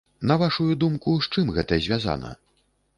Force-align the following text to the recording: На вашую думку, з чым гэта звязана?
На 0.29 0.37
вашую 0.43 0.71
думку, 0.85 1.15
з 1.27 1.31
чым 1.37 1.55
гэта 1.61 1.83
звязана? 1.85 2.37